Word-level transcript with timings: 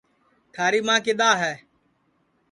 تھاری 0.53 0.79
ماں 0.87 0.99
کِدؔا 1.05 1.31
ہے 1.41 1.53